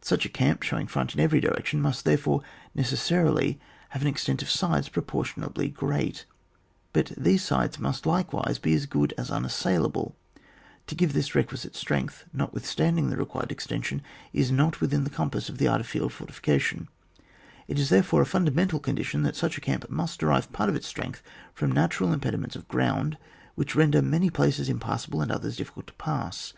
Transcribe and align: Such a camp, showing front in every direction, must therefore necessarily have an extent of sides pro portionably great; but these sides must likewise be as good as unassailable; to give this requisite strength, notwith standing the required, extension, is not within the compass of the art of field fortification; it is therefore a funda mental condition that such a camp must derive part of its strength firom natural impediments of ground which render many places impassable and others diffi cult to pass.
Such 0.00 0.24
a 0.24 0.30
camp, 0.30 0.62
showing 0.62 0.86
front 0.86 1.12
in 1.12 1.20
every 1.20 1.38
direction, 1.38 1.82
must 1.82 2.06
therefore 2.06 2.40
necessarily 2.74 3.60
have 3.90 4.00
an 4.00 4.08
extent 4.08 4.40
of 4.40 4.48
sides 4.48 4.88
pro 4.88 5.02
portionably 5.02 5.70
great; 5.70 6.24
but 6.94 7.12
these 7.14 7.44
sides 7.44 7.78
must 7.78 8.06
likewise 8.06 8.58
be 8.58 8.72
as 8.72 8.86
good 8.86 9.12
as 9.18 9.30
unassailable; 9.30 10.16
to 10.86 10.94
give 10.94 11.12
this 11.12 11.34
requisite 11.34 11.76
strength, 11.76 12.24
notwith 12.34 12.64
standing 12.64 13.10
the 13.10 13.18
required, 13.18 13.52
extension, 13.52 14.00
is 14.32 14.50
not 14.50 14.80
within 14.80 15.04
the 15.04 15.10
compass 15.10 15.50
of 15.50 15.58
the 15.58 15.68
art 15.68 15.82
of 15.82 15.86
field 15.86 16.10
fortification; 16.10 16.88
it 17.68 17.78
is 17.78 17.90
therefore 17.90 18.22
a 18.22 18.24
funda 18.24 18.50
mental 18.50 18.80
condition 18.80 19.24
that 19.24 19.36
such 19.36 19.58
a 19.58 19.60
camp 19.60 19.90
must 19.90 20.18
derive 20.20 20.50
part 20.54 20.70
of 20.70 20.74
its 20.74 20.86
strength 20.86 21.22
firom 21.54 21.74
natural 21.74 22.14
impediments 22.14 22.56
of 22.56 22.66
ground 22.66 23.18
which 23.56 23.74
render 23.76 24.00
many 24.00 24.30
places 24.30 24.70
impassable 24.70 25.20
and 25.20 25.30
others 25.30 25.58
diffi 25.58 25.74
cult 25.74 25.86
to 25.86 25.92
pass. 25.98 26.54